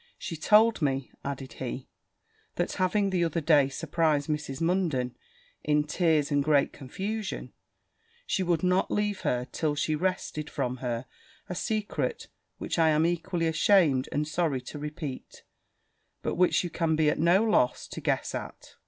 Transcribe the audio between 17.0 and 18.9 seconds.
at no loss to guess at.'